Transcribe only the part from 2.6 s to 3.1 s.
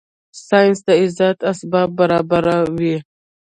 وي